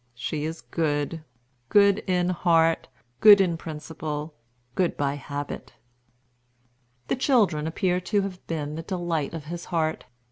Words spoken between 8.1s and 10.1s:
have been the delight of his heart.